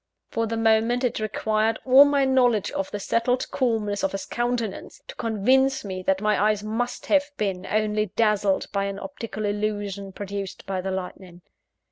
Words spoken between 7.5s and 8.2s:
only